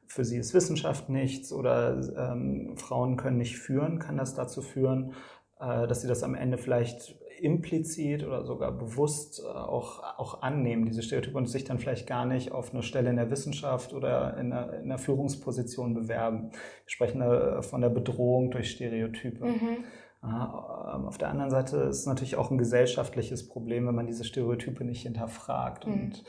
[0.07, 5.13] für Sie ist Wissenschaft nichts oder ähm, Frauen können nicht führen, kann das dazu führen,
[5.59, 10.85] äh, dass Sie das am Ende vielleicht implizit oder sogar bewusst äh, auch, auch annehmen,
[10.85, 14.37] diese Stereotype, und sich dann vielleicht gar nicht auf eine Stelle in der Wissenschaft oder
[14.37, 16.51] in einer, in einer Führungsposition bewerben.
[16.51, 19.45] Wir sprechen da von der Bedrohung durch Stereotype.
[19.45, 19.83] Mhm.
[20.23, 24.23] Ähm, auf der anderen Seite ist es natürlich auch ein gesellschaftliches Problem, wenn man diese
[24.23, 25.87] Stereotype nicht hinterfragt.
[25.87, 25.93] Mhm.
[25.93, 26.25] Und äh,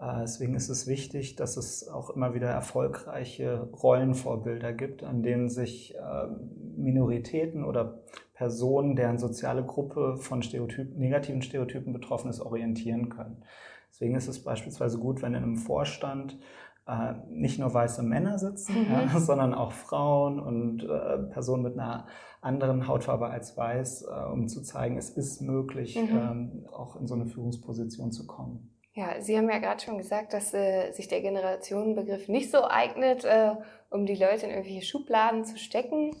[0.00, 5.94] deswegen ist es wichtig, dass es auch immer wieder erfolgreiche Rollenvorbilder gibt, an denen sich
[5.94, 8.00] ähm, Minoritäten oder
[8.32, 13.42] Personen, deren soziale Gruppe von Stereotypen, negativen Stereotypen betroffen ist, orientieren können.
[13.90, 16.38] Deswegen ist es beispielsweise gut, wenn in einem Vorstand
[16.86, 18.90] äh, nicht nur weiße Männer sitzen, mhm.
[18.90, 22.06] ja, sondern auch Frauen und äh, Personen mit einer
[22.40, 26.16] anderen Hautfarbe als weiß, äh, um zu zeigen, es ist möglich, mhm.
[26.16, 28.70] ähm, auch in so eine Führungsposition zu kommen.
[29.00, 33.24] Ja, Sie haben ja gerade schon gesagt, dass äh, sich der Generationenbegriff nicht so eignet,
[33.24, 33.52] äh,
[33.88, 36.14] um die Leute in irgendwelche Schubladen zu stecken.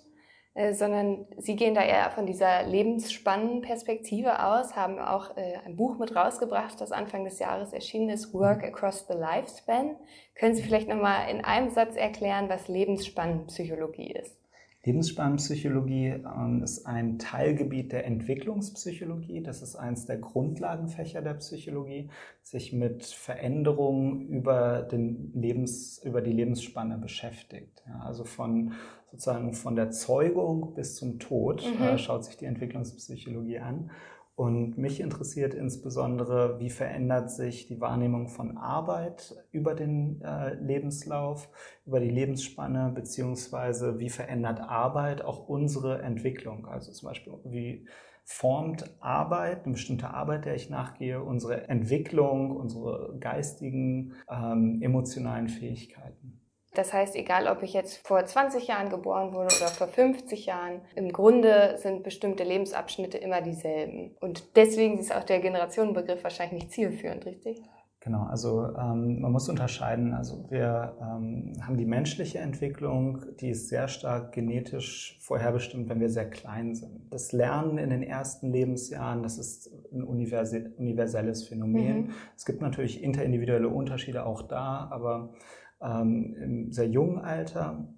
[0.54, 5.76] Äh, sondern sie gehen da eher von dieser lebensspannenden Perspektive aus, haben auch äh, ein
[5.76, 9.94] Buch mit rausgebracht, das Anfang des Jahres erschienen ist, Work Across the Lifespan.
[10.34, 14.39] Können Sie vielleicht nochmal in einem Satz erklären, was Lebenspannenpsychologie ist?
[14.84, 19.42] Lebensspannenpsychologie ähm, ist ein Teilgebiet der Entwicklungspsychologie.
[19.42, 22.08] Das ist eines der Grundlagenfächer der Psychologie,
[22.42, 27.82] sich mit Veränderungen über, den Lebens, über die Lebensspanne beschäftigt.
[27.86, 28.72] Ja, also von
[29.10, 31.84] sozusagen von der Zeugung bis zum Tod mhm.
[31.84, 33.90] äh, schaut sich die Entwicklungspsychologie an.
[34.34, 41.50] Und mich interessiert insbesondere, wie verändert sich die Wahrnehmung von Arbeit über den äh, Lebenslauf,
[41.84, 46.66] über die Lebensspanne, beziehungsweise wie verändert Arbeit auch unsere Entwicklung.
[46.66, 47.86] Also zum Beispiel, wie
[48.24, 56.39] formt Arbeit, eine bestimmte Arbeit, der ich nachgehe, unsere Entwicklung, unsere geistigen, ähm, emotionalen Fähigkeiten.
[56.74, 60.80] Das heißt, egal ob ich jetzt vor 20 Jahren geboren wurde oder vor 50 Jahren,
[60.94, 64.16] im Grunde sind bestimmte Lebensabschnitte immer dieselben.
[64.20, 67.60] Und deswegen ist auch der Generationenbegriff wahrscheinlich nicht zielführend, richtig?
[68.02, 70.14] Genau, also ähm, man muss unterscheiden.
[70.14, 76.08] Also wir ähm, haben die menschliche Entwicklung, die ist sehr stark genetisch vorherbestimmt, wenn wir
[76.08, 77.12] sehr klein sind.
[77.12, 81.96] Das Lernen in den ersten Lebensjahren, das ist ein universelles Phänomen.
[82.04, 82.10] Mhm.
[82.34, 85.34] Es gibt natürlich interindividuelle Unterschiede auch da, aber
[85.82, 87.88] ähm, im sehr jungen Alter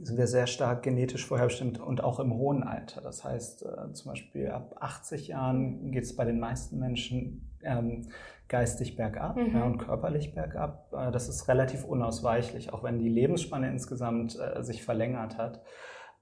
[0.00, 3.00] sind wir sehr stark genetisch vorherbestimmt und auch im hohen Alter.
[3.00, 8.08] Das heißt, äh, zum Beispiel ab 80 Jahren geht es bei den meisten Menschen ähm,
[8.48, 9.54] geistig bergab mhm.
[9.54, 10.92] ja, und körperlich bergab.
[10.92, 15.62] Äh, das ist relativ unausweichlich, auch wenn die Lebensspanne insgesamt äh, sich verlängert hat.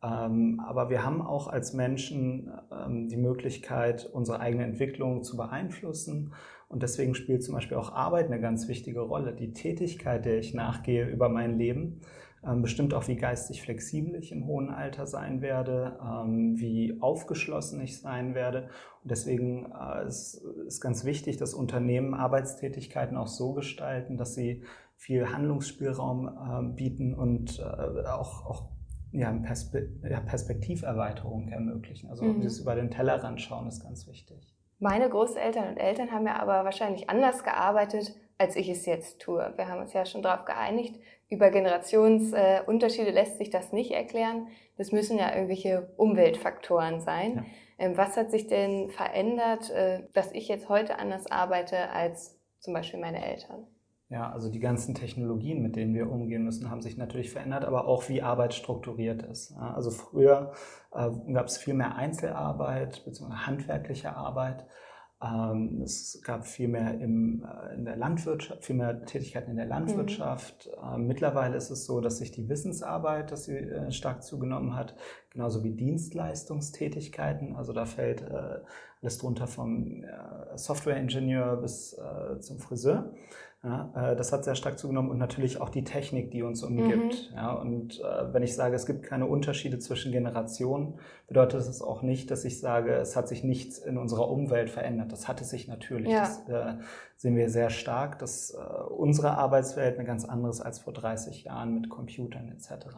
[0.02, 6.34] Ähm, aber wir haben auch als Menschen ähm, die Möglichkeit, unsere eigene Entwicklung zu beeinflussen
[6.68, 9.32] und deswegen spielt zum Beispiel auch Arbeit eine ganz wichtige Rolle.
[9.32, 12.00] Die Tätigkeit, der ich nachgehe über mein Leben,
[12.44, 17.80] ähm, bestimmt auch, wie geistig flexibel ich im hohen Alter sein werde, ähm, wie aufgeschlossen
[17.80, 18.68] ich sein werde.
[19.02, 24.62] Und deswegen äh, ist, ist ganz wichtig, dass Unternehmen Arbeitstätigkeiten auch so gestalten, dass sie
[24.96, 28.68] viel Handlungsspielraum äh, bieten und äh, auch, auch
[29.12, 32.10] ja, Perspe ja, Perspektiverweiterung ermöglichen.
[32.10, 32.42] Also mhm.
[32.42, 34.55] das über den Tellerrand schauen ist ganz wichtig.
[34.78, 39.52] Meine Großeltern und Eltern haben ja aber wahrscheinlich anders gearbeitet, als ich es jetzt tue.
[39.56, 44.48] Wir haben uns ja schon darauf geeinigt, über Generationsunterschiede äh, lässt sich das nicht erklären.
[44.76, 47.36] Das müssen ja irgendwelche Umweltfaktoren sein.
[47.36, 47.86] Ja.
[47.86, 52.74] Ähm, was hat sich denn verändert, äh, dass ich jetzt heute anders arbeite als zum
[52.74, 53.66] Beispiel meine Eltern?
[54.08, 57.88] Ja, also die ganzen Technologien, mit denen wir umgehen müssen, haben sich natürlich verändert, aber
[57.88, 59.52] auch wie Arbeit strukturiert ist.
[59.56, 60.52] Also früher
[60.92, 63.32] äh, gab es viel mehr Einzelarbeit bzw.
[63.32, 64.64] handwerkliche Arbeit.
[65.20, 69.66] Ähm, es gab viel mehr im, äh, in der Landwirtschaft, viel mehr Tätigkeiten in der
[69.66, 70.68] Landwirtschaft.
[70.96, 71.06] Mhm.
[71.06, 74.94] Mittlerweile ist es so, dass sich die Wissensarbeit, dass sie äh, stark zugenommen hat,
[75.30, 77.56] genauso wie Dienstleistungstätigkeiten.
[77.56, 78.24] Also da fällt
[79.06, 83.12] alles drunter vom äh, Softwareingenieur bis äh, zum Friseur.
[83.62, 87.30] Ja, äh, das hat sehr stark zugenommen und natürlich auch die Technik, die uns umgibt.
[87.30, 87.36] Mhm.
[87.36, 92.02] Ja, und äh, wenn ich sage, es gibt keine Unterschiede zwischen Generationen, bedeutet das auch
[92.02, 95.12] nicht, dass ich sage, es hat sich nichts in unserer Umwelt verändert.
[95.12, 96.12] Das hatte sich natürlich.
[96.12, 96.22] Ja.
[96.22, 96.78] Das äh,
[97.16, 98.58] sehen wir sehr stark, dass äh,
[98.90, 102.88] unsere Arbeitswelt eine ganz andere ist als vor 30 Jahren mit Computern etc.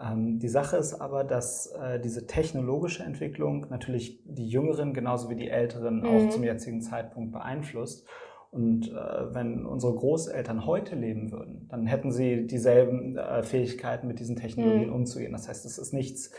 [0.00, 5.36] Ähm, die Sache ist aber, dass äh, diese technologische Entwicklung natürlich die Jüngeren genauso wie
[5.36, 6.06] die Älteren mhm.
[6.06, 8.06] auch zum jetzigen Zeitpunkt beeinflusst.
[8.50, 14.20] Und äh, wenn unsere Großeltern heute leben würden, dann hätten sie dieselben äh, Fähigkeiten, mit
[14.20, 14.94] diesen Technologien mhm.
[14.94, 15.32] umzugehen.
[15.32, 16.32] Das heißt, es ist nichts,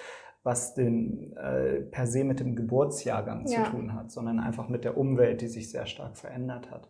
[0.43, 3.65] was den, äh, per se mit dem Geburtsjahrgang ja.
[3.65, 6.89] zu tun hat, sondern einfach mit der Umwelt, die sich sehr stark verändert hat.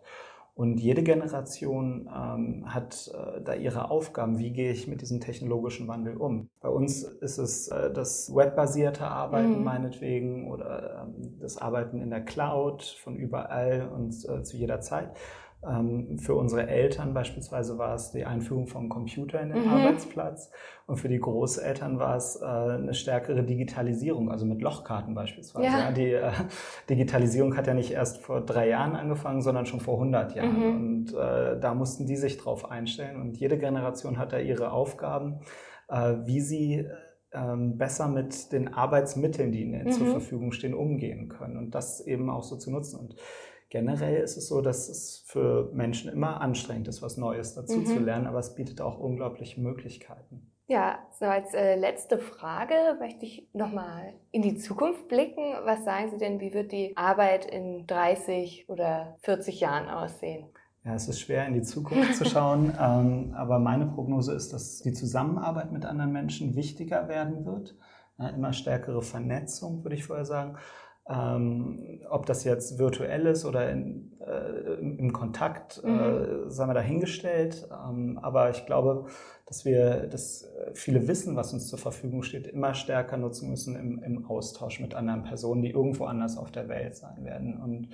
[0.55, 4.39] Und jede Generation ähm, hat äh, da ihre Aufgaben.
[4.39, 6.47] Wie gehe ich mit diesem technologischen Wandel um?
[6.61, 9.63] Bei uns ist es äh, das webbasierte Arbeiten mhm.
[9.65, 15.11] meinetwegen oder ähm, das Arbeiten in der Cloud von überall und äh, zu jeder Zeit.
[15.63, 19.69] Ähm, für unsere Eltern beispielsweise war es die Einführung von Computer in den mhm.
[19.69, 20.51] Arbeitsplatz
[20.85, 25.65] und für die Großeltern war es äh, eine stärkere Digitalisierung, also mit Lochkarten beispielsweise.
[25.65, 25.91] Ja.
[25.91, 26.31] Die äh,
[26.89, 30.75] Digitalisierung hat ja nicht erst vor drei Jahren angefangen, sondern schon vor 100 Jahren mhm.
[30.75, 35.39] und äh, da mussten die sich drauf einstellen und jede Generation hat da ihre Aufgaben,
[36.25, 36.87] wie sie
[37.35, 39.91] ähm, besser mit den Arbeitsmitteln, die ihnen mhm.
[39.91, 42.99] zur Verfügung stehen, umgehen können und das eben auch so zu nutzen.
[42.99, 43.15] Und
[43.69, 47.85] generell ist es so, dass es für Menschen immer anstrengend ist, was Neues dazu mhm.
[47.85, 50.51] zu lernen, aber es bietet auch unglaubliche Möglichkeiten.
[50.67, 55.53] Ja, so als äh, letzte Frage möchte ich nochmal in die Zukunft blicken.
[55.63, 60.47] Was sagen Sie denn, wie wird die Arbeit in 30 oder 40 Jahren aussehen?
[60.83, 64.79] Ja, es ist schwer in die Zukunft zu schauen, ähm, aber meine Prognose ist, dass
[64.79, 67.75] die Zusammenarbeit mit anderen Menschen wichtiger werden wird.
[68.17, 70.57] Ja, immer stärkere Vernetzung, würde ich vorher sagen.
[71.07, 76.47] Ähm, ob das jetzt virtuell ist oder in, äh, im Kontakt, äh, mhm.
[76.47, 77.67] äh, sagen wir dahingestellt.
[77.71, 79.05] Ähm, aber ich glaube,
[79.45, 84.01] dass wir das viele Wissen, was uns zur Verfügung steht, immer stärker nutzen müssen im,
[84.01, 87.61] im Austausch mit anderen Personen, die irgendwo anders auf der Welt sein werden.
[87.61, 87.89] Und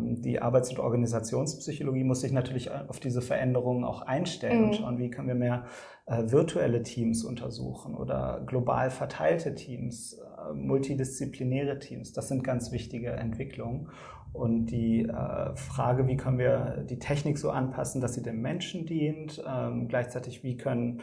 [0.00, 4.64] die Arbeits- und Organisationspsychologie muss sich natürlich auf diese Veränderungen auch einstellen mhm.
[4.64, 5.64] und schauen, wie können wir mehr
[6.06, 12.12] äh, virtuelle Teams untersuchen oder global verteilte Teams, äh, multidisziplinäre Teams.
[12.12, 13.88] Das sind ganz wichtige Entwicklungen.
[14.32, 18.86] Und die äh, Frage, wie können wir die Technik so anpassen, dass sie dem Menschen
[18.86, 21.02] dient, ähm, gleichzeitig wie können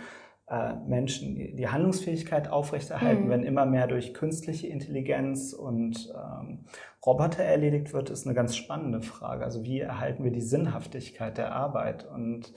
[0.85, 3.29] Menschen die Handlungsfähigkeit aufrechterhalten, mhm.
[3.29, 6.65] wenn immer mehr durch künstliche Intelligenz und ähm,
[7.05, 9.45] Roboter erledigt wird, ist eine ganz spannende Frage.
[9.45, 12.05] Also wie erhalten wir die Sinnhaftigkeit der Arbeit?
[12.05, 12.53] Und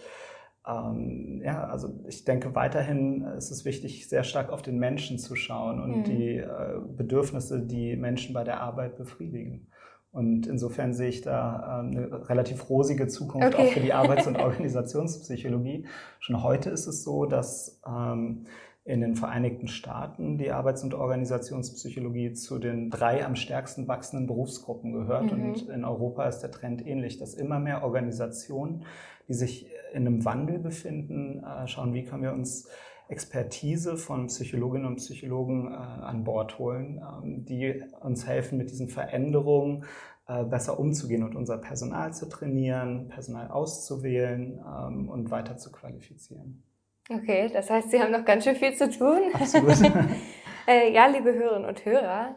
[0.67, 5.37] ähm, ja, also ich denke weiterhin ist es wichtig, sehr stark auf den Menschen zu
[5.37, 6.05] schauen und mhm.
[6.05, 9.69] die äh, Bedürfnisse, die Menschen bei der Arbeit befriedigen.
[10.17, 13.69] Und insofern sehe ich da ähm, eine relativ rosige Zukunft okay.
[13.69, 15.85] auch für die Arbeits- und Organisationspsychologie.
[16.21, 18.47] Schon heute ist es so, dass ähm,
[18.87, 24.95] in den Vereinigten Staaten die Arbeits- und Organisationspsychologie zu den drei am stärksten wachsenden Berufsgruppen
[24.95, 25.37] gehört.
[25.37, 25.51] Mhm.
[25.51, 28.87] Und in Europa ist der Trend ähnlich, dass immer mehr Organisationen,
[29.29, 32.71] die sich in einem Wandel befinden, äh, schauen, wie können wir uns
[33.09, 38.89] Expertise von Psychologinnen und Psychologen äh, an Bord holen, ähm, die uns helfen, mit diesen
[38.89, 39.85] Veränderungen
[40.29, 46.65] äh, besser umzugehen und unser Personal zu trainieren, Personal auszuwählen ähm, und weiter zu qualifizieren.
[47.09, 49.21] Okay, das heißt, Sie haben noch ganz schön viel zu tun.
[49.33, 49.77] Absolut.
[50.67, 52.35] äh, ja, liebe Hörerinnen und Hörer,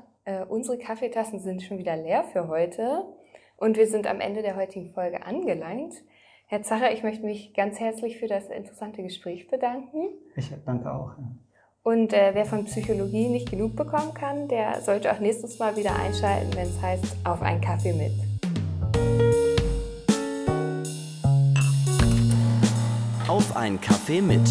[0.49, 3.03] unsere Kaffeetassen sind schon wieder leer für heute
[3.57, 5.95] und wir sind am Ende der heutigen Folge angelangt.
[6.51, 10.07] Herr Zacher, ich möchte mich ganz herzlich für das interessante Gespräch bedanken.
[10.35, 11.11] Ich danke auch.
[11.15, 11.31] Ja.
[11.83, 15.95] Und äh, wer von Psychologie nicht genug bekommen kann, der sollte auch nächstes Mal wieder
[15.95, 18.13] einschalten, wenn es heißt, auf einen Kaffee mit.
[23.27, 24.41] Auf einen Kaffee mit.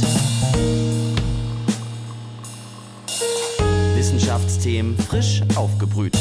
[3.97, 6.17] Wissenschaftsthemen frisch aufgebrüht.